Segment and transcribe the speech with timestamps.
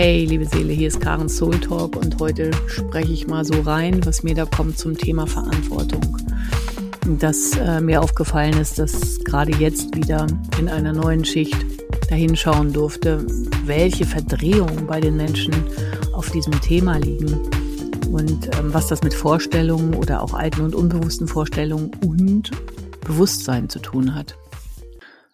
[0.00, 4.06] Hey, liebe Seele, hier ist Karen Soul Talk und heute spreche ich mal so rein,
[4.06, 6.16] was mir da kommt zum Thema Verantwortung.
[7.18, 10.28] Dass äh, mir aufgefallen ist, dass gerade jetzt wieder
[10.60, 11.56] in einer neuen Schicht
[12.10, 13.26] dahinschauen durfte,
[13.64, 15.52] welche Verdrehungen bei den Menschen
[16.12, 17.32] auf diesem Thema liegen
[18.12, 22.52] und ähm, was das mit Vorstellungen oder auch alten und unbewussten Vorstellungen und
[23.00, 24.38] Bewusstsein zu tun hat.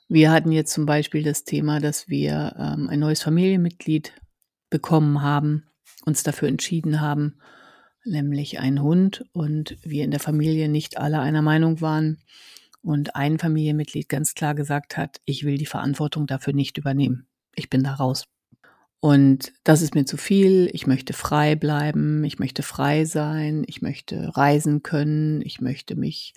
[0.09, 4.15] Wir hatten jetzt zum Beispiel das Thema, dass wir ähm, ein neues Familienmitglied
[4.75, 5.69] bekommen haben,
[6.05, 7.39] uns dafür entschieden haben,
[8.05, 12.19] nämlich einen Hund und wir in der Familie nicht alle einer Meinung waren
[12.83, 17.29] und ein Familienmitglied ganz klar gesagt hat, ich will die Verantwortung dafür nicht übernehmen.
[17.55, 18.25] Ich bin da raus.
[18.99, 20.69] Und das ist mir zu viel.
[20.73, 22.25] Ich möchte frei bleiben.
[22.25, 23.63] Ich möchte frei sein.
[23.69, 25.41] Ich möchte reisen können.
[25.43, 26.35] Ich möchte mich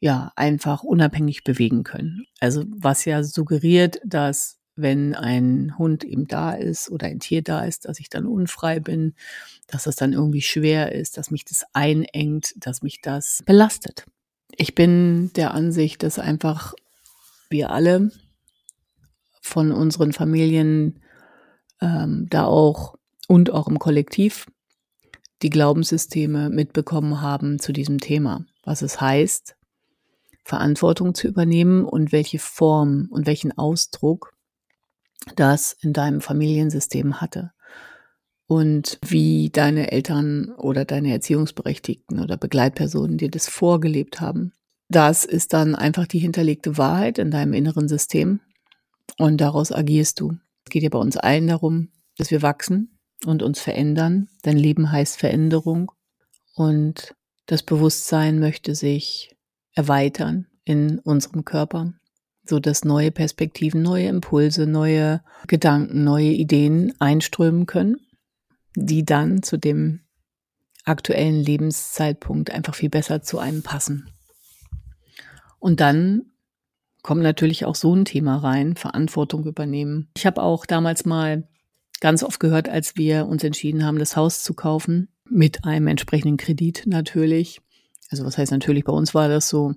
[0.00, 2.24] ja einfach unabhängig bewegen können.
[2.40, 7.64] Also was ja suggeriert, dass wenn ein Hund eben da ist oder ein Tier da
[7.64, 9.14] ist, dass ich dann unfrei bin,
[9.66, 14.06] dass das dann irgendwie schwer ist, dass mich das einengt, dass mich das belastet.
[14.56, 16.74] Ich bin der Ansicht, dass einfach
[17.50, 18.10] wir alle
[19.40, 21.00] von unseren Familien
[21.80, 22.96] ähm, da auch
[23.28, 24.46] und auch im Kollektiv
[25.42, 29.56] die Glaubenssysteme mitbekommen haben zu diesem Thema, was es heißt,
[30.44, 34.33] Verantwortung zu übernehmen und welche Form und welchen Ausdruck
[35.36, 37.52] das in deinem Familiensystem hatte
[38.46, 44.52] und wie deine Eltern oder deine Erziehungsberechtigten oder Begleitpersonen dir das vorgelebt haben.
[44.88, 48.40] Das ist dann einfach die hinterlegte Wahrheit in deinem inneren System
[49.18, 50.36] und daraus agierst du.
[50.64, 54.28] Es geht ja bei uns allen darum, dass wir wachsen und uns verändern.
[54.42, 55.92] Dein Leben heißt Veränderung
[56.54, 57.14] und
[57.46, 59.34] das Bewusstsein möchte sich
[59.72, 61.94] erweitern in unserem Körper,
[62.44, 67.96] so dass neue Perspektiven, neue Impulse, neue Gedanken, neue Ideen einströmen können,
[68.76, 70.00] die dann zu dem
[70.84, 74.10] aktuellen Lebenszeitpunkt einfach viel besser zu einem passen.
[75.58, 76.26] Und dann
[77.02, 80.10] kommt natürlich auch so ein Thema rein, Verantwortung übernehmen.
[80.16, 81.48] Ich habe auch damals mal
[82.00, 86.36] ganz oft gehört, als wir uns entschieden haben, das Haus zu kaufen, mit einem entsprechenden
[86.36, 87.60] Kredit natürlich,
[88.10, 89.74] also was heißt natürlich, bei uns war das so,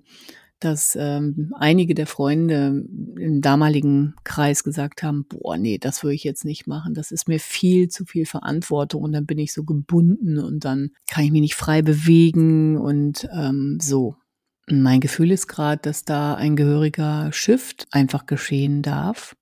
[0.60, 2.86] dass ähm, einige der Freunde
[3.16, 6.94] im damaligen Kreis gesagt haben, boah, nee, das würde ich jetzt nicht machen.
[6.94, 10.92] Das ist mir viel zu viel Verantwortung und dann bin ich so gebunden und dann
[11.10, 14.16] kann ich mich nicht frei bewegen und ähm, so.
[14.70, 19.36] mein Gefühl ist gerade, dass da ein gehöriger Shift einfach geschehen darf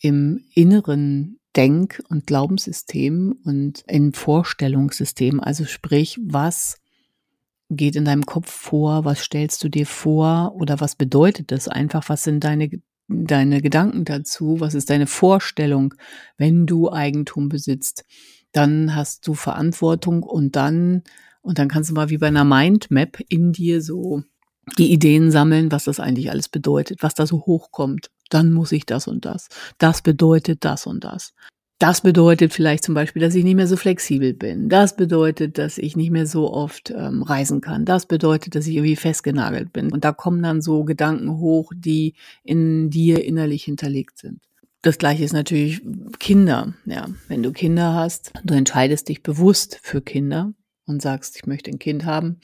[0.00, 5.40] im inneren Denk- und Glaubenssystem und im Vorstellungssystem.
[5.40, 6.78] Also sprich, was
[7.70, 9.04] geht in deinem Kopf vor?
[9.04, 10.54] Was stellst du dir vor?
[10.56, 12.08] Oder was bedeutet das einfach?
[12.08, 12.70] Was sind deine,
[13.08, 14.60] deine Gedanken dazu?
[14.60, 15.94] Was ist deine Vorstellung,
[16.36, 18.04] wenn du Eigentum besitzt?
[18.52, 21.02] Dann hast du Verantwortung und dann,
[21.42, 24.22] und dann kannst du mal wie bei einer Mindmap in dir so
[24.78, 28.10] die Ideen sammeln, was das eigentlich alles bedeutet, was da so hochkommt.
[28.30, 29.48] Dann muss ich das und das.
[29.78, 31.34] Das bedeutet das und das.
[31.78, 34.68] Das bedeutet vielleicht zum Beispiel, dass ich nicht mehr so flexibel bin.
[34.68, 37.84] Das bedeutet, dass ich nicht mehr so oft ähm, reisen kann.
[37.84, 39.92] Das bedeutet, dass ich irgendwie festgenagelt bin.
[39.92, 42.14] Und da kommen dann so Gedanken hoch, die
[42.44, 44.40] in dir innerlich hinterlegt sind.
[44.82, 45.82] Das gleiche ist natürlich
[46.20, 46.74] Kinder.
[46.84, 50.52] Ja, wenn du Kinder hast, du entscheidest dich bewusst für Kinder
[50.86, 52.38] und sagst, ich möchte ein Kind haben,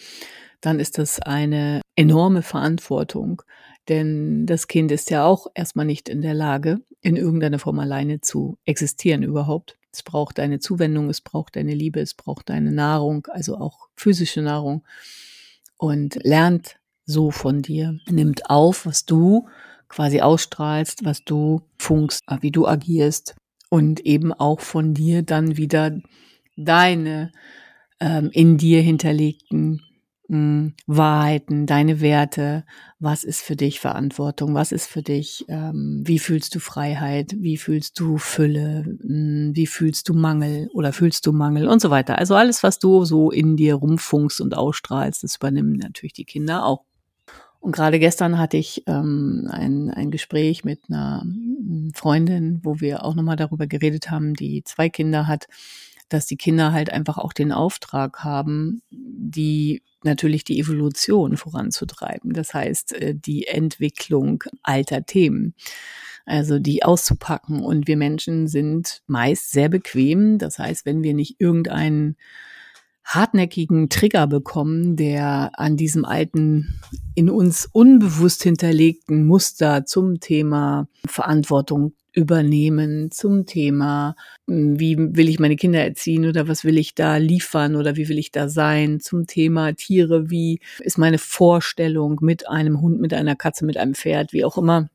[0.61, 3.43] dann ist das eine enorme Verantwortung,
[3.89, 8.21] denn das Kind ist ja auch erstmal nicht in der Lage, in irgendeiner Form alleine
[8.21, 9.77] zu existieren überhaupt.
[9.93, 14.43] Es braucht deine Zuwendung, es braucht deine Liebe, es braucht deine Nahrung, also auch physische
[14.43, 14.85] Nahrung
[15.77, 19.49] und lernt so von dir, nimmt auf, was du
[19.89, 23.35] quasi ausstrahlst, was du funkst, wie du agierst
[23.69, 25.99] und eben auch von dir dann wieder
[26.57, 27.33] deine
[27.99, 29.83] ähm, in dir hinterlegten
[30.87, 32.65] Wahrheiten, deine Werte,
[33.01, 37.57] was ist für dich Verantwortung, was ist für dich, ähm, wie fühlst du Freiheit, wie
[37.57, 41.67] fühlst du Fülle, mh, wie fühlst du Mangel oder fühlst du Mangel?
[41.67, 42.19] Und so weiter.
[42.19, 46.65] Also alles, was du so in dir rumfunkst und ausstrahlst, das übernehmen natürlich die Kinder
[46.65, 46.85] auch.
[47.59, 51.25] Und gerade gestern hatte ich ähm, ein, ein Gespräch mit einer
[51.93, 55.47] Freundin, wo wir auch nochmal darüber geredet haben, die zwei Kinder hat,
[56.13, 62.33] dass die Kinder halt einfach auch den Auftrag haben, die natürlich die Evolution voranzutreiben.
[62.33, 65.55] Das heißt, äh, die Entwicklung alter Themen.
[66.27, 67.61] Also die auszupacken.
[67.61, 70.39] Und wir Menschen sind meist sehr bequem.
[70.39, 72.17] Das heißt, wenn wir nicht irgendeinen
[73.05, 76.81] hartnäckigen Trigger bekommen, der an diesem alten,
[77.15, 84.15] in uns unbewusst hinterlegten Muster zum Thema Verantwortung übernehmen zum Thema,
[84.49, 88.09] hm, wie will ich meine Kinder erziehen oder was will ich da liefern oder wie
[88.09, 93.15] will ich da sein, zum Thema Tiere, wie ist meine Vorstellung mit einem Hund, mit
[93.15, 94.89] einer Katze, mit einem Pferd, wie auch immer.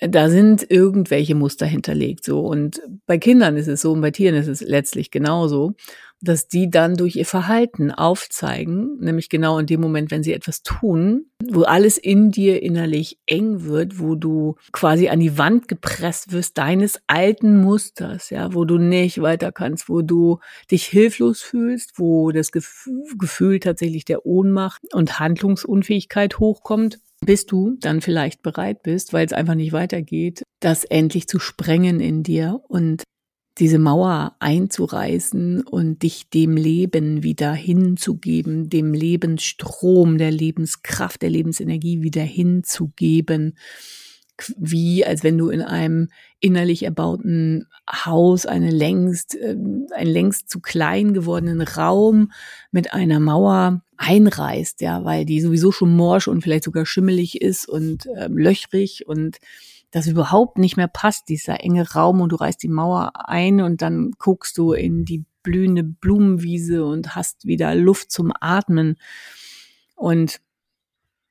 [0.00, 2.40] Da sind irgendwelche Muster hinterlegt, so.
[2.40, 5.74] Und bei Kindern ist es so und bei Tieren ist es letztlich genauso,
[6.22, 10.62] dass die dann durch ihr Verhalten aufzeigen, nämlich genau in dem Moment, wenn sie etwas
[10.62, 16.32] tun, wo alles in dir innerlich eng wird, wo du quasi an die Wand gepresst
[16.32, 20.38] wirst deines alten Musters, ja, wo du nicht weiter kannst, wo du
[20.70, 27.00] dich hilflos fühlst, wo das Gefühl tatsächlich der Ohnmacht und Handlungsunfähigkeit hochkommt.
[27.24, 32.00] Bis du dann vielleicht bereit bist, weil es einfach nicht weitergeht, das endlich zu sprengen
[32.00, 33.04] in dir und
[33.58, 42.02] diese Mauer einzureißen und dich dem Leben wieder hinzugeben, dem Lebensstrom, der Lebenskraft, der Lebensenergie
[42.02, 43.56] wieder hinzugeben,
[44.56, 46.08] wie als wenn du in einem
[46.40, 49.56] innerlich erbauten Haus eine längst, äh,
[49.94, 52.32] einen längst zu klein gewordenen Raum
[52.70, 57.68] mit einer Mauer einreißt, ja, weil die sowieso schon morsch und vielleicht sogar schimmelig ist
[57.68, 59.38] und äh, löchrig und
[59.92, 63.82] das überhaupt nicht mehr passt, dieser enge Raum und du reißt die Mauer ein und
[63.82, 68.96] dann guckst du in die blühende Blumenwiese und hast wieder Luft zum Atmen
[69.94, 70.40] und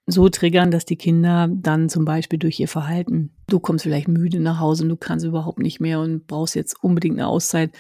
[0.06, 4.40] so triggern, dass die Kinder dann zum Beispiel durch ihr Verhalten, du kommst vielleicht müde
[4.40, 7.72] nach Hause und du kannst überhaupt nicht mehr und brauchst jetzt unbedingt eine Auszeit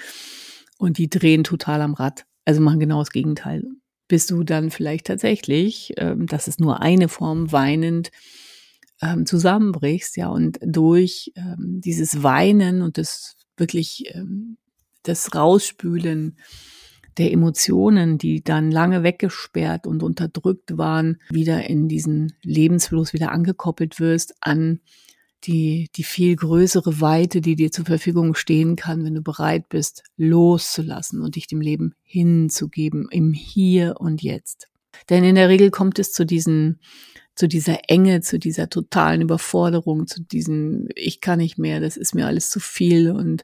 [0.79, 2.25] und die drehen total am Rad.
[2.45, 3.63] Also machen genau das Gegenteil.
[4.07, 8.11] Bis du dann vielleicht tatsächlich, ähm, das ist nur eine Form, weinend
[9.01, 14.57] ähm, zusammenbrichst, ja, und durch ähm, dieses Weinen und das wirklich ähm,
[15.03, 16.37] das Rausspülen
[17.17, 23.99] der Emotionen, die dann lange weggesperrt und unterdrückt waren, wieder in diesen Lebensfluss wieder angekoppelt
[23.99, 24.79] wirst an
[25.43, 30.03] die, die viel größere Weite, die dir zur Verfügung stehen kann, wenn du bereit bist,
[30.17, 34.67] loszulassen und dich dem Leben hinzugeben, im Hier und Jetzt.
[35.09, 36.79] Denn in der Regel kommt es zu diesen,
[37.41, 42.13] zu dieser Enge, zu dieser totalen Überforderung, zu diesem, ich kann nicht mehr, das ist
[42.13, 43.43] mir alles zu viel und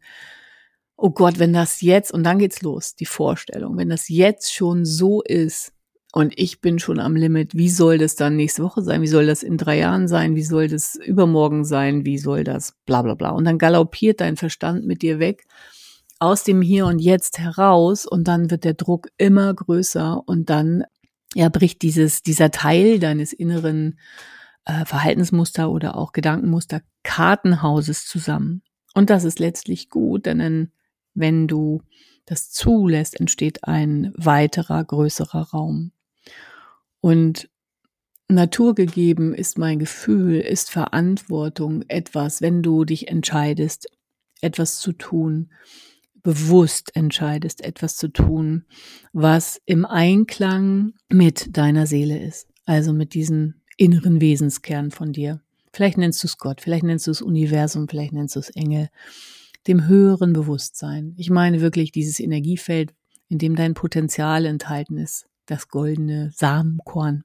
[0.97, 4.85] oh Gott, wenn das jetzt, und dann geht's los, die Vorstellung, wenn das jetzt schon
[4.85, 5.73] so ist
[6.13, 9.01] und ich bin schon am Limit, wie soll das dann nächste Woche sein?
[9.01, 10.35] Wie soll das in drei Jahren sein?
[10.35, 12.05] Wie soll das übermorgen sein?
[12.05, 13.31] Wie soll das bla bla bla?
[13.31, 15.47] Und dann galoppiert dein Verstand mit dir weg
[16.19, 20.83] aus dem Hier und Jetzt heraus und dann wird der Druck immer größer und dann
[21.35, 23.99] ja, bricht dieses, dieser Teil deines inneren
[24.65, 28.61] äh, Verhaltensmuster oder auch Gedankenmuster Kartenhauses zusammen.
[28.93, 30.71] Und das ist letztlich gut, denn
[31.13, 31.81] wenn du
[32.25, 35.91] das zulässt, entsteht ein weiterer, größerer Raum.
[36.99, 37.49] Und
[38.27, 43.87] naturgegeben ist mein Gefühl, ist Verantwortung etwas, wenn du dich entscheidest,
[44.41, 45.51] etwas zu tun,
[46.23, 48.65] bewusst entscheidest, etwas zu tun,
[49.13, 55.41] was im Einklang mit deiner Seele ist, also mit diesem inneren Wesenskern von dir.
[55.71, 58.89] Vielleicht nennst du es Gott, vielleicht nennst du es Universum, vielleicht nennst du es Engel,
[59.67, 61.13] dem höheren Bewusstsein.
[61.17, 62.93] Ich meine wirklich dieses Energiefeld,
[63.29, 67.23] in dem dein Potenzial enthalten ist, das goldene Samenkorn.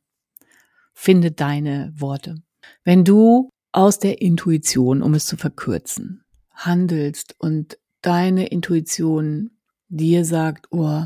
[0.92, 2.42] Finde deine Worte.
[2.84, 6.24] Wenn du aus der Intuition, um es zu verkürzen,
[6.54, 9.50] handelst und deine Intuition
[9.88, 11.04] dir sagt, oh,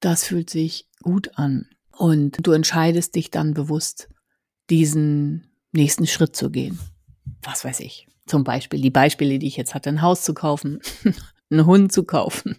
[0.00, 4.08] das fühlt sich gut an und du entscheidest dich dann bewusst,
[4.70, 6.78] diesen nächsten Schritt zu gehen.
[7.42, 8.06] Was weiß ich.
[8.26, 10.80] Zum Beispiel die Beispiele, die ich jetzt hatte, ein Haus zu kaufen,
[11.50, 12.56] einen Hund zu kaufen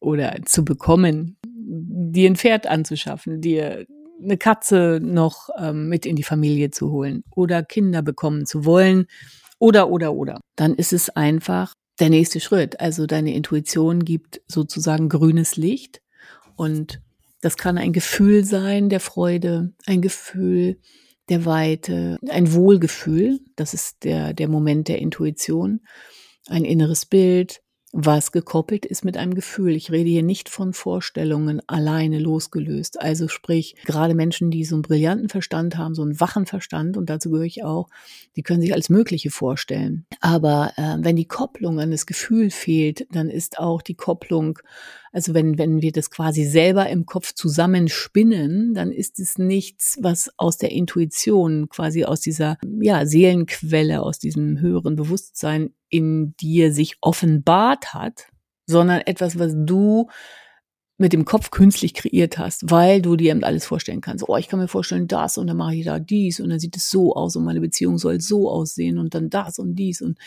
[0.00, 3.86] oder zu bekommen, dir ein Pferd anzuschaffen, dir
[4.22, 9.06] eine Katze noch ähm, mit in die Familie zu holen oder Kinder bekommen zu wollen
[9.58, 10.40] oder, oder, oder.
[10.56, 12.80] Dann ist es einfach der nächste Schritt.
[12.80, 16.02] Also deine Intuition gibt sozusagen grünes Licht
[16.56, 17.00] und
[17.40, 20.78] das kann ein Gefühl sein der Freude, ein Gefühl
[21.28, 25.80] der Weite, ein Wohlgefühl, das ist der, der Moment der Intuition,
[26.48, 27.62] ein inneres Bild,
[27.92, 29.74] was gekoppelt ist mit einem Gefühl.
[29.74, 33.00] Ich rede hier nicht von Vorstellungen alleine losgelöst.
[33.00, 37.08] Also sprich, gerade Menschen, die so einen brillanten Verstand haben, so einen wachen Verstand, und
[37.08, 37.88] dazu gehöre ich auch,
[38.34, 40.04] die können sich alles Mögliche vorstellen.
[40.20, 44.58] Aber äh, wenn die Kopplung an das Gefühl fehlt, dann ist auch die Kopplung
[45.16, 50.30] also wenn, wenn wir das quasi selber im Kopf zusammenspinnen, dann ist es nichts, was
[50.36, 56.96] aus der Intuition, quasi aus dieser ja, Seelenquelle, aus diesem höheren Bewusstsein in dir sich
[57.00, 58.28] offenbart hat,
[58.66, 60.08] sondern etwas, was du
[60.98, 64.26] mit dem Kopf künstlich kreiert hast, weil du dir eben alles vorstellen kannst.
[64.26, 66.76] Oh, ich kann mir vorstellen das und dann mache ich da dies und dann sieht
[66.76, 70.18] es so aus und meine Beziehung soll so aussehen und dann das und dies und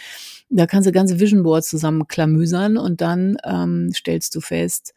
[0.50, 4.94] da kannst du ganze Vision Boards zusammenklamüsern und dann ähm, stellst du fest,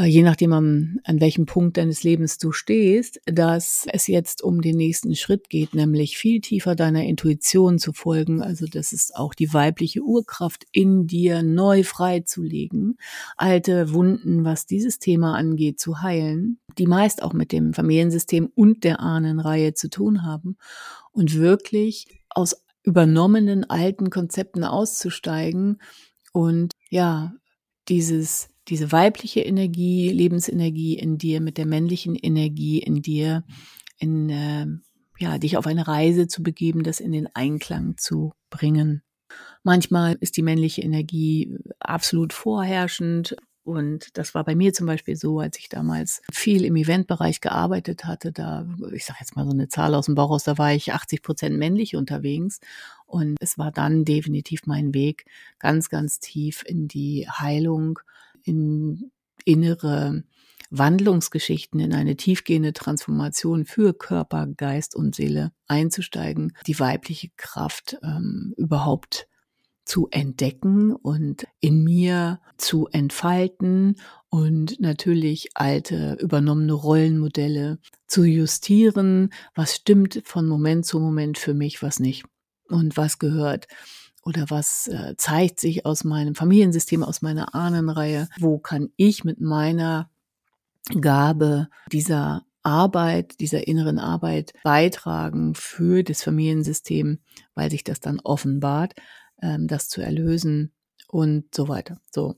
[0.00, 4.76] je nachdem an, an welchem Punkt deines Lebens du stehst, dass es jetzt um den
[4.76, 8.40] nächsten Schritt geht, nämlich viel tiefer deiner Intuition zu folgen.
[8.40, 12.96] Also das ist auch die weibliche Urkraft in dir neu freizulegen,
[13.36, 18.84] alte Wunden, was dieses Thema angeht, zu heilen, die meist auch mit dem Familiensystem und
[18.84, 20.56] der Ahnenreihe zu tun haben
[21.12, 25.82] und wirklich aus übernommenen alten Konzepten auszusteigen
[26.32, 27.34] und ja,
[27.88, 33.44] dieses diese weibliche Energie, Lebensenergie in dir mit der männlichen Energie in dir,
[33.98, 34.66] in, äh,
[35.18, 39.02] ja, dich auf eine Reise zu begeben, das in den Einklang zu bringen.
[39.62, 43.36] Manchmal ist die männliche Energie absolut vorherrschend.
[43.64, 48.04] Und das war bei mir zum Beispiel so, als ich damals viel im Eventbereich gearbeitet
[48.04, 48.32] hatte.
[48.32, 50.92] Da, ich sage jetzt mal so eine Zahl aus dem Bauch aus, da war ich
[50.92, 52.58] 80 Prozent männlich unterwegs.
[53.06, 55.26] Und es war dann definitiv mein Weg
[55.60, 58.00] ganz, ganz tief in die Heilung
[58.44, 59.10] in
[59.44, 60.24] innere
[60.70, 68.54] Wandlungsgeschichten, in eine tiefgehende Transformation für Körper, Geist und Seele einzusteigen, die weibliche Kraft ähm,
[68.56, 69.28] überhaupt
[69.84, 73.96] zu entdecken und in mir zu entfalten
[74.30, 81.82] und natürlich alte übernommene Rollenmodelle zu justieren, was stimmt von Moment zu Moment für mich,
[81.82, 82.24] was nicht?
[82.68, 83.66] Und was gehört
[84.24, 88.28] oder was äh, zeigt sich aus meinem Familiensystem, aus meiner Ahnenreihe?
[88.38, 90.10] Wo kann ich mit meiner
[91.00, 97.18] Gabe dieser Arbeit, dieser inneren Arbeit beitragen für das Familiensystem,
[97.54, 98.94] weil sich das dann offenbart,
[99.40, 100.72] ähm, das zu erlösen
[101.08, 102.00] und so weiter.
[102.10, 102.36] So.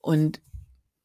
[0.00, 0.40] Und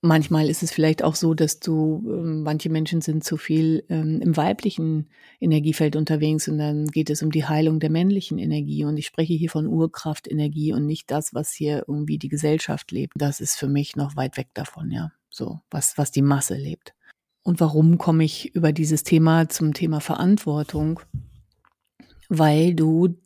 [0.05, 4.21] Manchmal ist es vielleicht auch so, dass du, ähm, manche Menschen sind zu viel ähm,
[4.21, 5.09] im weiblichen
[5.39, 8.85] Energiefeld unterwegs und dann geht es um die Heilung der männlichen Energie.
[8.85, 13.13] Und ich spreche hier von Urkraftenergie und nicht das, was hier irgendwie die Gesellschaft lebt.
[13.15, 15.11] Das ist für mich noch weit weg davon, ja.
[15.31, 16.93] So, was, was die Masse lebt.
[17.41, 20.99] Und warum komme ich über dieses Thema zum Thema Verantwortung?
[22.29, 23.17] Weil du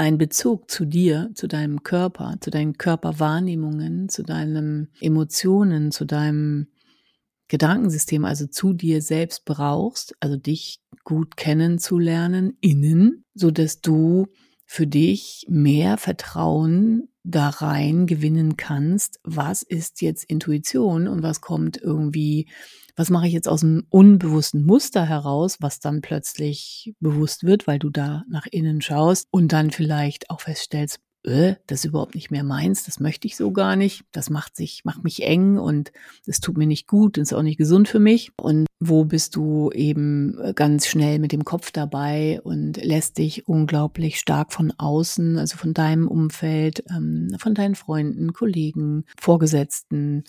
[0.00, 6.68] ein Bezug zu dir, zu deinem Körper, zu deinen Körperwahrnehmungen, zu deinen Emotionen, zu deinem
[7.48, 14.28] Gedankensystem, also zu dir selbst brauchst, also dich gut kennenzulernen innen, so dass du
[14.64, 21.76] für dich mehr Vertrauen da rein gewinnen kannst, was ist jetzt Intuition und was kommt
[21.76, 22.48] irgendwie
[22.96, 27.78] was mache ich jetzt aus einem unbewussten Muster heraus, was dann plötzlich bewusst wird, weil
[27.78, 32.30] du da nach innen schaust und dann vielleicht auch feststellst, äh, das ist überhaupt nicht
[32.30, 35.92] mehr meins, das möchte ich so gar nicht, das macht sich, macht mich eng und
[36.26, 38.32] es tut mir nicht gut und ist auch nicht gesund für mich.
[38.36, 44.18] Und wo bist du eben ganz schnell mit dem Kopf dabei und lässt dich unglaublich
[44.18, 50.22] stark von außen, also von deinem Umfeld, ähm, von deinen Freunden, Kollegen, Vorgesetzten, äh,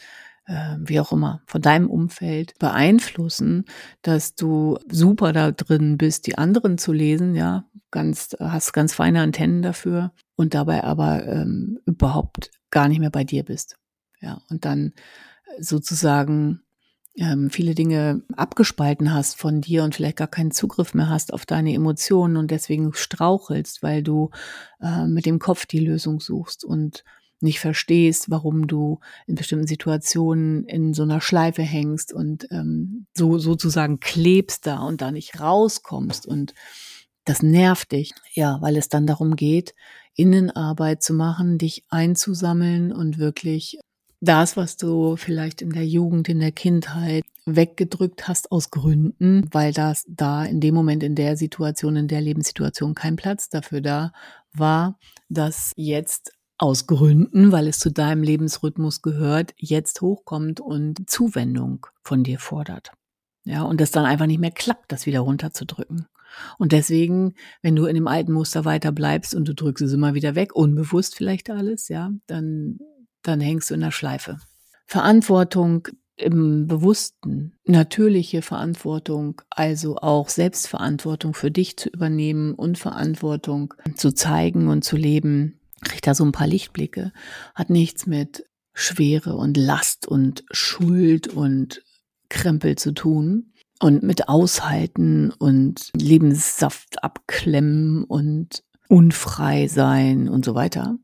[0.48, 3.66] wie auch immer, von deinem Umfeld beeinflussen,
[4.02, 9.22] dass du super da drin bist, die anderen zu lesen, ja, ganz, hast ganz feine
[9.22, 13.78] Antennen dafür und dabei aber ähm, überhaupt gar nicht mehr bei dir bist.
[14.20, 14.94] Ja, und dann
[15.60, 16.62] sozusagen
[17.16, 21.46] ähm, viele Dinge abgespalten hast von dir und vielleicht gar keinen Zugriff mehr hast auf
[21.46, 24.30] deine Emotionen und deswegen strauchelst, weil du
[24.82, 27.04] äh, mit dem Kopf die Lösung suchst und
[27.42, 33.38] nicht verstehst, warum du in bestimmten Situationen in so einer Schleife hängst und ähm, so
[33.38, 36.54] sozusagen klebst da und da nicht rauskommst und
[37.26, 39.76] das nervt dich, ja, weil es dann darum geht,
[40.16, 43.80] Innenarbeit zu machen, dich einzusammeln und wirklich
[44.20, 49.74] das, was du vielleicht in der Jugend, in der Kindheit weggedrückt hast aus Gründen, weil
[49.74, 54.14] das da in dem Moment, in der Situation, in der Lebenssituation kein Platz dafür da
[54.54, 61.88] war, dass jetzt aus Gründen, weil es zu deinem Lebensrhythmus gehört, jetzt hochkommt und Zuwendung
[62.04, 62.92] von dir fordert.
[63.44, 66.06] Ja, und das dann einfach nicht mehr klappt, das wieder runterzudrücken.
[66.60, 70.14] Und deswegen, wenn du in dem alten Muster weiter bleibst und du drückst es immer
[70.14, 72.78] wieder weg, unbewusst vielleicht alles, ja, dann,
[73.24, 74.38] dann hängst du in der Schleife.
[74.86, 84.14] Verantwortung im Bewussten, natürliche Verantwortung, also auch Selbstverantwortung für dich zu übernehmen und Verantwortung zu
[84.14, 87.12] zeigen und zu leben, kriegt da so ein paar Lichtblicke,
[87.56, 91.84] hat nichts mit Schwere und Last und Schuld und
[92.30, 100.98] Krempel zu tun und mit Aushalten und Lebenssaft abklemmen und unfrei sein und so weiter.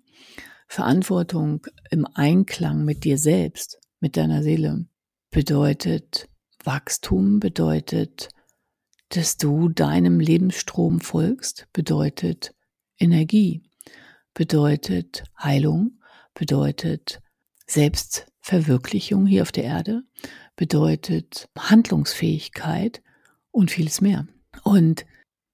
[0.67, 4.85] Verantwortung im Einklang mit dir selbst, mit deiner Seele,
[5.31, 6.29] bedeutet
[6.63, 8.29] Wachstum, bedeutet,
[9.09, 12.53] dass du deinem Lebensstrom folgst, bedeutet
[12.99, 13.63] Energie,
[14.37, 15.99] bedeutet Heilung,
[16.35, 17.21] bedeutet
[17.65, 20.03] Selbstverwirklichung hier auf der Erde,
[20.55, 23.01] bedeutet Handlungsfähigkeit
[23.51, 24.27] und vieles mehr.
[24.63, 25.05] Und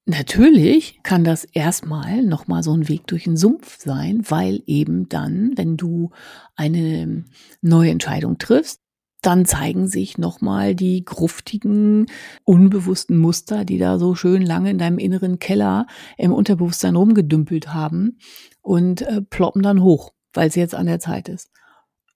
[0.06, 5.54] Natürlich kann das erstmal nochmal so ein Weg durch den Sumpf sein, weil eben dann,
[5.56, 6.12] wenn du
[6.58, 7.24] eine
[7.62, 8.82] neue Entscheidung triffst,
[9.22, 12.08] dann zeigen sich nochmal die gruftigen,
[12.44, 15.88] unbewussten Muster, die da so schön lange in deinem inneren Keller
[16.18, 18.18] im Unterbewusstsein rumgedümpelt haben
[18.64, 21.52] und äh, ploppen dann hoch, weil es jetzt an der Zeit ist.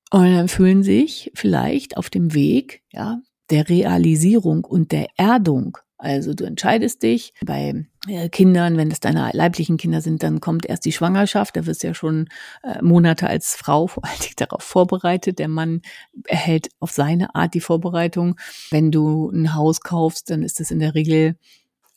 [0.09, 3.19] Und dann fühlen sich vielleicht auf dem Weg, ja,
[3.51, 9.31] der Realisierung und der Erdung also du entscheidest dich bei äh, Kindern, wenn es deine
[9.33, 11.55] leiblichen Kinder sind, dann kommt erst die Schwangerschaft.
[11.55, 12.27] Da wirst du ja schon
[12.63, 15.39] äh, Monate als Frau vor allen Dingen darauf vorbereitet.
[15.39, 15.81] Der Mann
[16.25, 18.39] erhält auf seine Art die Vorbereitung.
[18.69, 21.35] Wenn du ein Haus kaufst, dann ist das in der Regel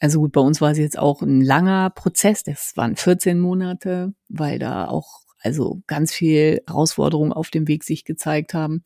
[0.01, 2.43] also gut, bei uns war es jetzt auch ein langer Prozess.
[2.43, 8.05] Das waren 14 Monate, weil da auch also ganz viel Herausforderungen auf dem Weg sich
[8.05, 8.83] gezeigt haben.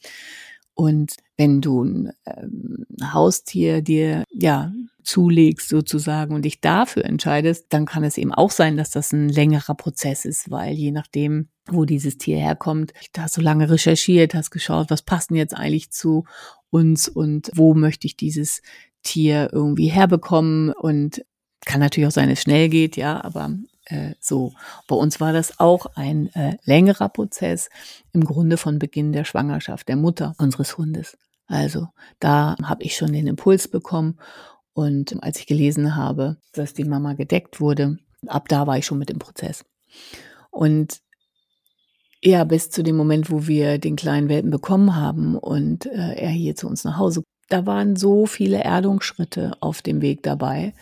[0.75, 4.73] Und wenn du ein ähm, Haustier dir ja
[5.04, 9.28] zulegst sozusagen und dich dafür entscheidest, dann kann es eben auch sein, dass das ein
[9.28, 14.35] längerer Prozess ist, weil je nachdem, wo dieses Tier herkommt, da hast du lange recherchiert,
[14.35, 16.25] hast geschaut, was passt denn jetzt eigentlich zu
[16.71, 18.62] uns und wo möchte ich dieses
[19.04, 21.25] Tier irgendwie herbekommen und
[21.64, 23.50] kann natürlich auch sein, es schnell geht, ja, aber
[23.87, 24.52] äh, so.
[24.87, 27.68] Bei uns war das auch ein äh, längerer Prozess
[28.12, 31.16] im Grunde von Beginn der Schwangerschaft der Mutter unseres Hundes.
[31.46, 31.88] Also
[32.20, 34.18] da habe ich schon den Impuls bekommen
[34.73, 38.99] und als ich gelesen habe, dass die Mama gedeckt wurde, ab da war ich schon
[38.99, 39.64] mit im Prozess.
[40.50, 41.00] Und
[42.23, 46.30] ja, bis zu dem Moment, wo wir den kleinen Welpen bekommen haben und äh, er
[46.30, 50.74] hier zu uns nach Hause, da waren so viele Erdungsschritte auf dem Weg dabei.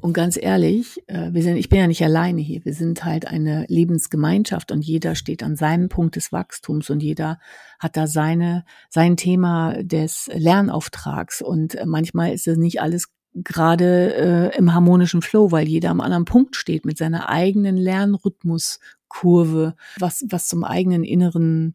[0.00, 2.64] Und ganz ehrlich, äh, wir sind, ich bin ja nicht alleine hier.
[2.64, 7.38] Wir sind halt eine Lebensgemeinschaft und jeder steht an seinem Punkt des Wachstums und jeder
[7.78, 11.42] hat da seine, sein Thema des Lernauftrags.
[11.42, 14.14] Und manchmal ist das nicht alles gerade
[14.54, 20.24] äh, im harmonischen Flow, weil jeder am anderen Punkt steht mit seiner eigenen Lernrhythmuskurve, was,
[20.28, 21.74] was zum eigenen inneren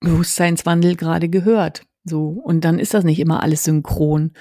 [0.00, 1.82] Bewusstseinswandel gerade gehört.
[2.08, 2.28] So.
[2.28, 4.32] Und dann ist das nicht immer alles synchron.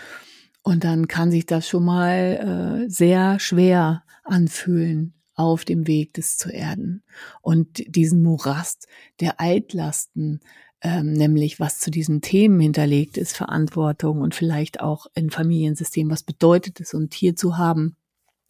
[0.64, 6.38] Und dann kann sich das schon mal äh, sehr schwer anfühlen auf dem Weg des
[6.38, 7.04] zu erden.
[7.42, 8.88] Und diesen Morast
[9.22, 10.42] der Altlasten,
[10.82, 16.24] ähm, nämlich was zu diesen Themen hinterlegt ist, Verantwortung und vielleicht auch in Familiensystem, was
[16.24, 17.96] bedeutet es, ein Tier zu haben,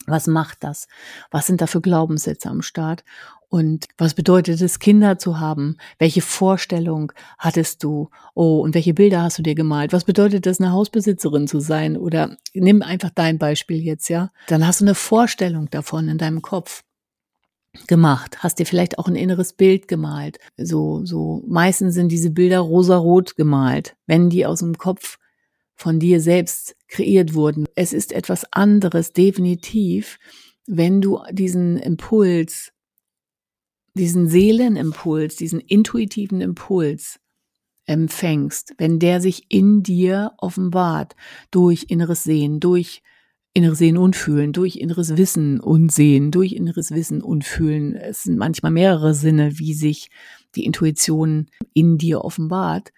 [0.06, 0.88] was macht das?
[1.30, 3.04] Was sind da für Glaubenssätze am Start?
[3.50, 5.78] Und was bedeutet es, Kinder zu haben?
[5.98, 8.10] Welche Vorstellung hattest du?
[8.34, 9.92] Oh, und welche Bilder hast du dir gemalt?
[9.92, 11.96] Was bedeutet es, eine Hausbesitzerin zu sein?
[11.96, 14.30] Oder nimm einfach dein Beispiel jetzt, ja?
[14.48, 16.84] Dann hast du eine Vorstellung davon in deinem Kopf
[17.86, 20.38] gemacht, hast dir vielleicht auch ein inneres Bild gemalt.
[20.56, 25.18] So, so, meistens sind diese Bilder rosarot gemalt, wenn die aus dem Kopf
[25.74, 27.66] von dir selbst kreiert wurden.
[27.76, 30.18] Es ist etwas anderes, definitiv,
[30.66, 32.72] wenn du diesen Impuls,
[33.94, 37.18] diesen Seelenimpuls, diesen intuitiven Impuls
[37.86, 41.16] empfängst, wenn der sich in dir offenbart
[41.50, 43.02] durch inneres Sehen, durch
[43.54, 47.96] inneres Sehen und Fühlen, durch inneres Wissen und Sehen, durch inneres Wissen und Fühlen.
[47.96, 50.10] Es sind manchmal mehrere Sinne, wie sich
[50.54, 52.92] die Intuition in dir offenbart.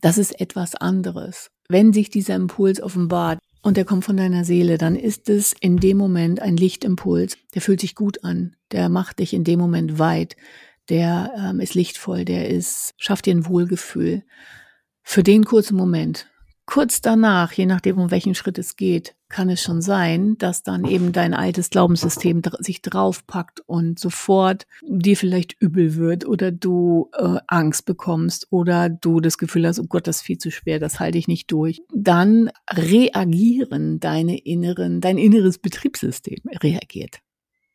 [0.00, 4.76] Das ist etwas anderes wenn sich dieser Impuls offenbart und der kommt von deiner Seele,
[4.76, 7.38] dann ist es in dem Moment ein Lichtimpuls.
[7.54, 8.56] Der fühlt sich gut an.
[8.72, 10.36] Der macht dich in dem Moment weit.
[10.90, 12.26] Der ähm, ist lichtvoll.
[12.26, 14.22] Der ist, schafft dir ein Wohlgefühl.
[15.02, 16.28] Für den kurzen Moment
[16.66, 20.84] kurz danach, je nachdem, um welchen Schritt es geht, kann es schon sein, dass dann
[20.84, 27.38] eben dein altes Glaubenssystem sich draufpackt und sofort dir vielleicht übel wird oder du äh,
[27.48, 31.00] Angst bekommst oder du das Gefühl hast, oh Gott, das ist viel zu schwer, das
[31.00, 31.82] halte ich nicht durch.
[31.92, 37.18] Dann reagieren deine inneren, dein inneres Betriebssystem reagiert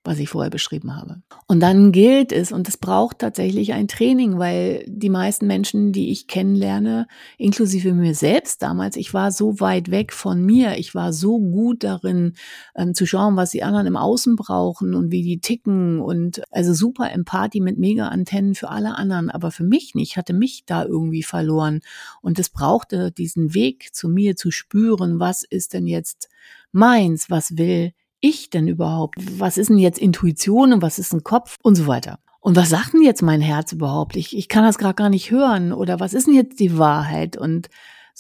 [0.10, 1.22] was ich vorher beschrieben habe.
[1.46, 6.10] Und dann gilt es, und es braucht tatsächlich ein Training, weil die meisten Menschen, die
[6.10, 7.06] ich kennenlerne,
[7.38, 11.84] inklusive mir selbst damals, ich war so weit weg von mir, ich war so gut
[11.84, 12.34] darin
[12.76, 16.74] ähm, zu schauen, was die anderen im Außen brauchen und wie die ticken und also
[16.74, 21.22] super Empathie mit Mega-Antennen für alle anderen, aber für mich nicht, hatte mich da irgendwie
[21.22, 21.82] verloren.
[22.24, 26.30] Und es brauchte diesen Weg zu mir zu spüren, was ist denn jetzt
[26.72, 29.16] meins, was will ich denn überhaupt?
[29.40, 32.20] Was ist denn jetzt Intuition und was ist ein Kopf und so weiter?
[32.42, 34.16] Und was sagt denn jetzt mein Herz überhaupt?
[34.16, 35.74] Ich, ich kann das gerade gar nicht hören.
[35.74, 37.38] Oder was ist denn jetzt die Wahrheit?
[37.38, 37.70] Und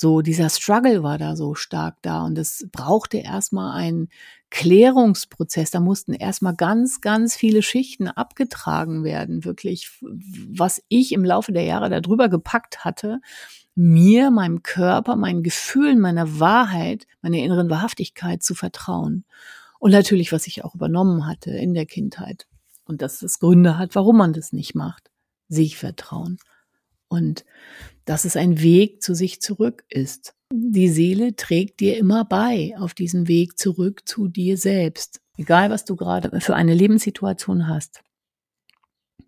[0.01, 4.07] So, dieser Struggle war da so stark da und es brauchte erstmal einen
[4.49, 5.71] Klärungsprozess.
[5.71, 11.63] Da mussten erstmal ganz, ganz viele Schichten abgetragen werden, wirklich, was ich im Laufe der
[11.63, 13.19] Jahre darüber gepackt hatte,
[13.75, 19.25] mir, meinem Körper, meinen Gefühlen, meiner Wahrheit, meiner inneren Wahrhaftigkeit zu vertrauen.
[19.79, 22.47] Und natürlich, was ich auch übernommen hatte in der Kindheit.
[22.85, 25.09] Und dass es Gründe hat, warum man das nicht macht.
[25.47, 26.37] Sich vertrauen.
[27.07, 27.45] Und
[28.05, 30.35] dass es ein Weg zu sich zurück ist.
[30.51, 35.21] Die Seele trägt dir immer bei auf diesem Weg zurück zu dir selbst.
[35.37, 38.01] Egal, was du gerade für eine Lebenssituation hast,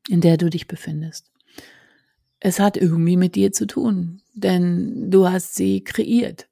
[0.10, 1.32] in der du dich befindest.
[2.40, 6.50] Es hat irgendwie mit dir zu tun, denn du hast sie kreiert,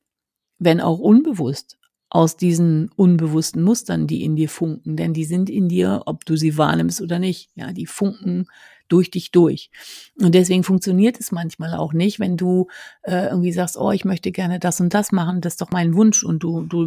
[0.60, 1.79] wenn auch unbewusst
[2.10, 6.36] aus diesen unbewussten Mustern, die in dir funken, denn die sind in dir, ob du
[6.38, 7.50] sie wahrnimmst oder nicht.
[7.56, 8.48] Ja, die funken
[8.90, 9.70] durch dich durch.
[10.20, 12.68] Und deswegen funktioniert es manchmal auch nicht, wenn du
[13.04, 15.94] äh, irgendwie sagst, oh, ich möchte gerne das und das machen, das ist doch mein
[15.94, 16.82] Wunsch und du, du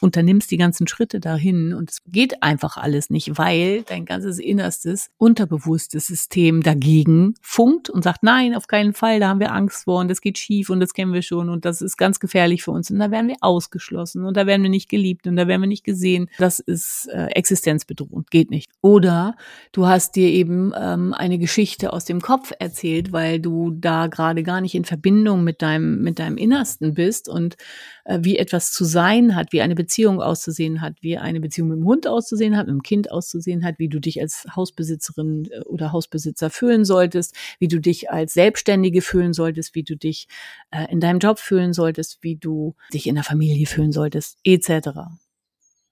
[0.00, 5.10] unternimmst die ganzen Schritte dahin und es geht einfach alles nicht, weil dein ganzes innerstes,
[5.16, 10.00] unterbewusstes System dagegen funkt und sagt, nein, auf keinen Fall, da haben wir Angst vor
[10.00, 12.72] und das geht schief und das kennen wir schon und das ist ganz gefährlich für
[12.72, 15.62] uns und da werden wir ausgeschlossen und da werden wir nicht geliebt und da werden
[15.62, 16.28] wir nicht gesehen.
[16.38, 18.70] Das ist äh, existenzbedrohend, geht nicht.
[18.80, 19.36] Oder
[19.72, 24.06] du hast dir eben ähm, ein eine Geschichte aus dem Kopf erzählt, weil du da
[24.06, 27.56] gerade gar nicht in Verbindung mit deinem, mit deinem Innersten bist und
[28.04, 31.78] äh, wie etwas zu sein hat, wie eine Beziehung auszusehen hat, wie eine Beziehung mit
[31.78, 35.60] dem Hund auszusehen hat, mit dem Kind auszusehen hat, wie du dich als Hausbesitzerin äh,
[35.60, 40.28] oder Hausbesitzer fühlen solltest, wie du dich als Selbstständige fühlen solltest, wie du dich
[40.70, 44.70] äh, in deinem Job fühlen solltest, wie du dich in der Familie fühlen solltest, etc.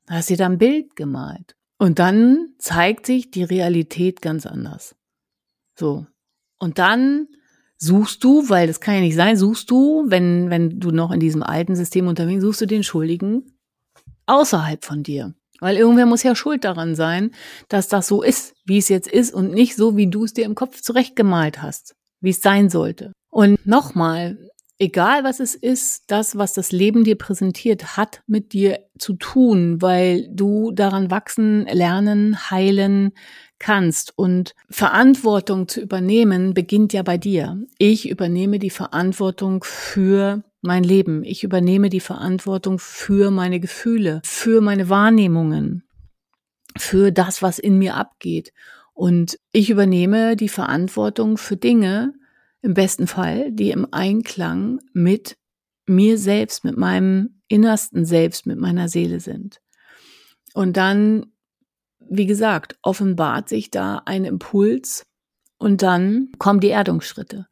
[0.06, 1.56] Da hast dir da ein Bild gemalt.
[1.78, 4.96] Und dann zeigt sich die Realität ganz anders.
[5.78, 6.06] So.
[6.58, 7.28] Und dann
[7.78, 11.20] suchst du, weil das kann ja nicht sein, suchst du, wenn, wenn du noch in
[11.20, 13.52] diesem alten System unterwegs suchst du den Schuldigen
[14.26, 15.34] außerhalb von dir.
[15.60, 17.30] Weil irgendwer muss ja schuld daran sein,
[17.68, 20.44] dass das so ist, wie es jetzt ist und nicht so, wie du es dir
[20.44, 23.12] im Kopf zurechtgemalt hast, wie es sein sollte.
[23.30, 24.38] Und nochmal,
[24.78, 29.80] egal was es ist, das, was das Leben dir präsentiert, hat mit dir zu tun,
[29.80, 33.12] weil du daran wachsen, lernen, heilen,
[33.58, 34.12] kannst.
[34.16, 37.62] Und Verantwortung zu übernehmen beginnt ja bei dir.
[37.78, 41.24] Ich übernehme die Verantwortung für mein Leben.
[41.24, 45.84] Ich übernehme die Verantwortung für meine Gefühle, für meine Wahrnehmungen,
[46.76, 48.52] für das, was in mir abgeht.
[48.92, 52.14] Und ich übernehme die Verantwortung für Dinge,
[52.62, 55.36] im besten Fall, die im Einklang mit
[55.86, 59.60] mir selbst, mit meinem innersten Selbst, mit meiner Seele sind.
[60.52, 61.26] Und dann
[62.08, 65.04] wie gesagt, offenbart sich da ein Impuls
[65.58, 67.46] und dann kommen die Erdungsschritte.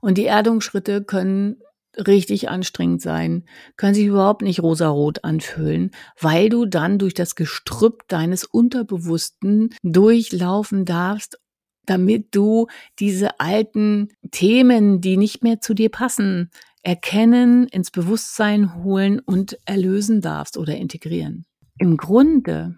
[0.00, 1.56] Und die Erdungsschritte können
[1.96, 3.44] richtig anstrengend sein,
[3.76, 5.90] können sich überhaupt nicht rosarot anfühlen,
[6.20, 11.40] weil du dann durch das Gestrüpp deines Unterbewussten durchlaufen darfst,
[11.86, 12.68] damit du
[12.98, 16.50] diese alten Themen, die nicht mehr zu dir passen,
[16.82, 21.44] erkennen, ins Bewusstsein holen und erlösen darfst oder integrieren.
[21.78, 22.76] Im Grunde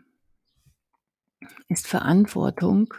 [1.69, 2.95] ist Verantwortung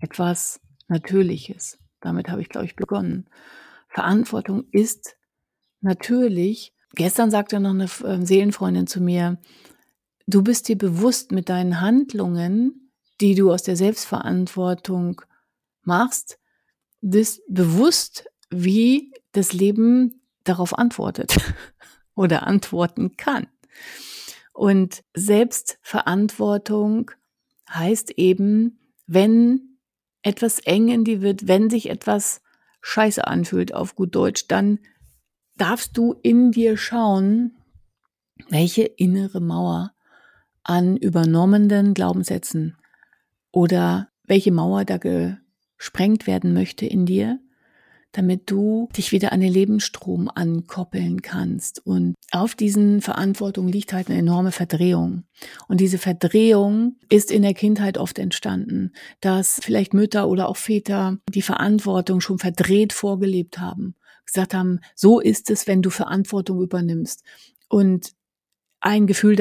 [0.00, 1.78] etwas Natürliches.
[2.00, 3.28] Damit habe ich, glaube ich, begonnen.
[3.88, 5.16] Verantwortung ist
[5.80, 9.38] natürlich, gestern sagte noch eine ähm, Seelenfreundin zu mir,
[10.26, 15.22] du bist dir bewusst mit deinen Handlungen, die du aus der Selbstverantwortung
[15.82, 16.38] machst,
[17.00, 21.36] bist bewusst, wie das Leben darauf antwortet
[22.14, 23.48] oder antworten kann.
[24.52, 27.10] Und Selbstverantwortung
[27.70, 29.78] heißt eben, wenn
[30.22, 32.42] etwas eng in dir wird, wenn sich etwas
[32.80, 34.78] scheiße anfühlt auf gut Deutsch, dann
[35.56, 37.56] darfst du in dir schauen,
[38.48, 39.92] welche innere Mauer
[40.62, 42.76] an übernommenen Glaubenssätzen
[43.52, 47.38] oder welche Mauer da gesprengt werden möchte in dir,
[48.16, 51.84] damit du dich wieder an den Lebensstrom ankoppeln kannst.
[51.84, 55.24] Und auf diesen Verantwortungen liegt halt eine enorme Verdrehung.
[55.68, 61.18] Und diese Verdrehung ist in der Kindheit oft entstanden, dass vielleicht Mütter oder auch Väter
[61.28, 67.22] die Verantwortung schon verdreht vorgelebt haben gesagt haben, so ist es, wenn du Verantwortung übernimmst.
[67.68, 68.10] Und
[68.80, 69.36] ein Gefühl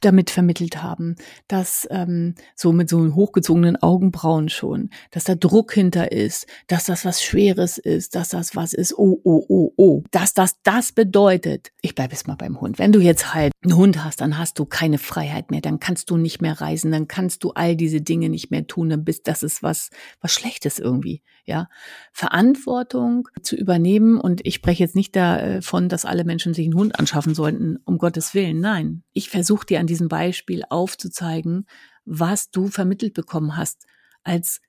[0.00, 1.16] damit vermittelt haben,
[1.48, 7.04] dass ähm, so mit so hochgezogenen Augenbrauen schon, dass da Druck hinter ist, dass das
[7.04, 11.72] was Schweres ist, dass das was ist, oh, oh, oh, oh, dass das das bedeutet.
[11.82, 12.78] Ich bleibe jetzt mal beim Hund.
[12.78, 16.10] Wenn du jetzt halt einen Hund hast, dann hast du keine Freiheit mehr, dann kannst
[16.10, 19.28] du nicht mehr reisen, dann kannst du all diese Dinge nicht mehr tun, dann bist
[19.28, 21.68] das ist was was schlechtes irgendwie, ja?
[22.12, 26.98] Verantwortung zu übernehmen und ich spreche jetzt nicht davon, dass alle Menschen sich einen Hund
[26.98, 28.60] anschaffen sollten, um Gottes Willen.
[28.60, 31.66] Nein, ich versuche dir an diesem Beispiel aufzuzeigen,
[32.04, 33.84] was du vermittelt bekommen hast
[34.22, 34.60] als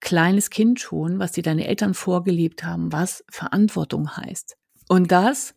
[0.00, 4.56] kleines Kind schon, was dir deine Eltern vorgelebt haben, was Verantwortung heißt.
[4.88, 5.54] Und das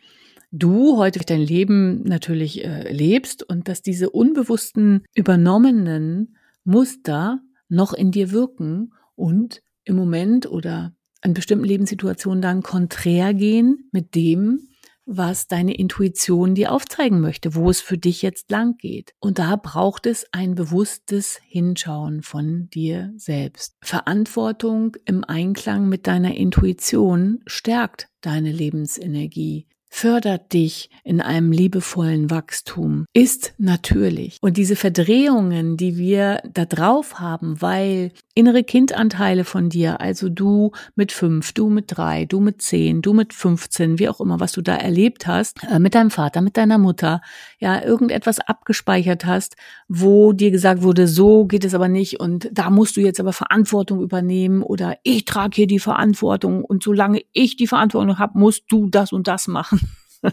[0.51, 8.11] du heute dein Leben natürlich äh, lebst und dass diese unbewussten übernommenen Muster noch in
[8.11, 14.67] dir wirken und im Moment oder an bestimmten Lebenssituationen dann konträr gehen mit dem,
[15.05, 19.13] was deine Intuition dir aufzeigen möchte, wo es für dich jetzt lang geht.
[19.19, 23.75] Und da braucht es ein bewusstes Hinschauen von dir selbst.
[23.81, 33.05] Verantwortung im Einklang mit deiner Intuition stärkt deine Lebensenergie fördert dich in einem liebevollen Wachstum,
[33.13, 34.37] ist natürlich.
[34.41, 40.71] Und diese Verdrehungen, die wir da drauf haben, weil innere Kindanteile von dir, also du
[40.95, 44.51] mit fünf, du mit drei, du mit zehn, du mit 15, wie auch immer, was
[44.51, 47.21] du da erlebt hast, äh, mit deinem Vater, mit deiner Mutter,
[47.59, 49.55] ja, irgendetwas abgespeichert hast,
[49.87, 53.33] wo dir gesagt wurde, so geht es aber nicht und da musst du jetzt aber
[53.33, 58.63] Verantwortung übernehmen oder ich trage hier die Verantwortung und solange ich die Verantwortung habe, musst
[58.69, 59.79] du das und das machen.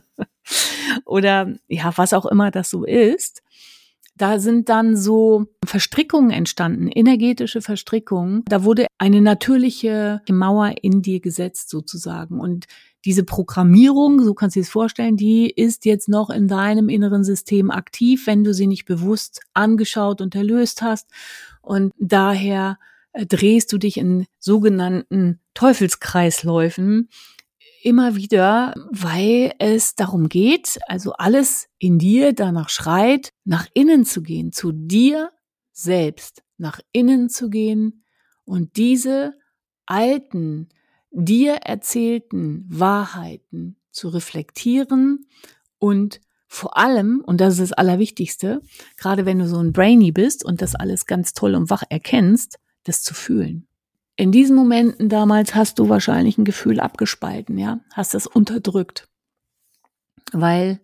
[1.05, 3.43] oder ja, was auch immer das so ist.
[4.19, 8.43] Da sind dann so Verstrickungen entstanden, energetische Verstrickungen.
[8.47, 12.41] Da wurde eine natürliche Mauer in dir gesetzt sozusagen.
[12.41, 12.67] Und
[13.05, 17.23] diese Programmierung, so kannst du dir es vorstellen, die ist jetzt noch in deinem inneren
[17.23, 21.09] System aktiv, wenn du sie nicht bewusst angeschaut und erlöst hast.
[21.63, 22.79] Und daher
[23.13, 27.09] äh, drehst du dich in sogenannten Teufelskreisläufen,
[27.83, 34.23] immer wieder, weil es darum geht, also alles in dir danach schreit, nach innen zu
[34.23, 35.31] gehen, zu dir
[35.73, 38.05] selbst, nach innen zu gehen
[38.45, 39.35] und diese
[39.87, 40.69] alten,
[41.11, 45.27] dir erzählten Wahrheiten zu reflektieren
[45.79, 48.63] und vor allem, und das ist das Allerwichtigste,
[48.97, 52.59] gerade wenn du so ein Brainy bist und das alles ganz toll und wach erkennst,
[52.85, 53.68] das zu fühlen.
[54.19, 59.09] In diesen Momenten damals hast du wahrscheinlich ein Gefühl abgespalten, ja, hast das unterdrückt.
[60.33, 60.81] Weil,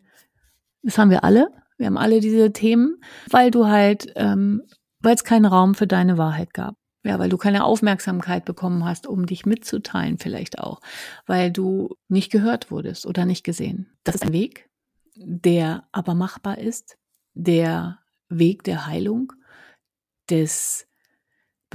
[0.82, 4.62] das haben wir alle, wir haben alle diese Themen, weil du halt, ähm,
[5.00, 6.76] weil es keinen Raum für deine Wahrheit gab.
[7.02, 10.80] Ja, weil du keine Aufmerksamkeit bekommen hast, um dich mitzuteilen vielleicht auch,
[11.26, 13.90] weil du nicht gehört wurdest oder nicht gesehen.
[14.04, 14.70] Das ist ein Weg,
[15.16, 16.96] der aber machbar ist,
[17.34, 19.32] der Weg der Heilung,
[20.30, 20.86] des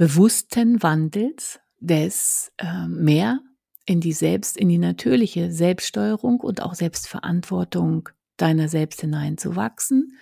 [0.00, 3.40] bewussten Wandels, des äh, mehr
[3.84, 8.08] in die Selbst, in die natürliche Selbststeuerung und auch Selbstverantwortung
[8.38, 10.16] deiner selbst hineinzuwachsen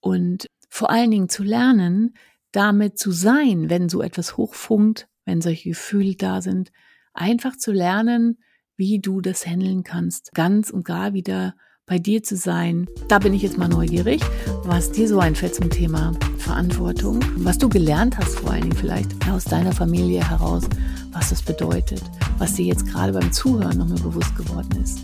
[0.00, 2.14] und vor allen Dingen zu lernen,
[2.52, 6.72] damit zu sein, wenn so etwas hochfunkt, wenn solche Gefühle da sind,
[7.12, 8.38] einfach zu lernen,
[8.78, 12.88] wie du das handeln kannst, ganz und gar wieder bei dir zu sein.
[13.08, 14.22] Da bin ich jetzt mal neugierig,
[14.64, 19.08] was dir so einfällt zum Thema Verantwortung, was du gelernt hast, vor allen Dingen vielleicht
[19.30, 20.64] aus deiner Familie heraus,
[21.12, 22.02] was das bedeutet,
[22.38, 25.00] was dir jetzt gerade beim Zuhören nochmal bewusst geworden ist.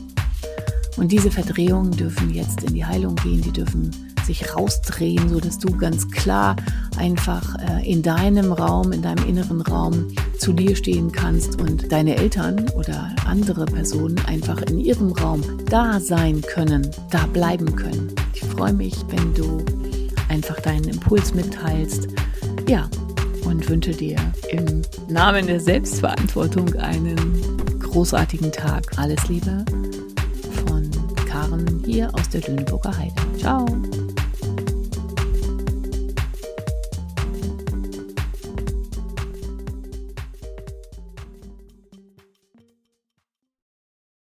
[0.96, 3.90] Und diese Verdrehungen dürfen jetzt in die Heilung gehen, die dürfen
[4.27, 6.57] sich rausdrehen, so dass du ganz klar
[6.96, 12.16] einfach äh, in deinem Raum, in deinem inneren Raum zu dir stehen kannst und deine
[12.16, 18.12] Eltern oder andere Personen einfach in ihrem Raum da sein können, da bleiben können.
[18.35, 19.64] Ich freue mich, wenn du
[20.29, 22.09] einfach deinen Impuls mitteilst.
[22.69, 22.89] Ja,
[23.45, 24.17] und wünsche dir
[24.51, 27.17] im Namen der Selbstverantwortung einen
[27.79, 28.85] großartigen Tag.
[28.97, 29.65] Alles Liebe
[30.67, 30.91] von
[31.29, 33.15] Karen hier aus der Lüneburger Heide.
[33.39, 33.67] Ciao.